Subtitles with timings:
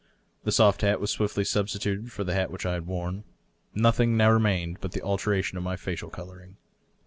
[0.45, 3.23] The soft hat was swiftly substituted for the hat which I had worn.
[3.77, 6.57] Notliing now remained but the alteration in my facial coloring.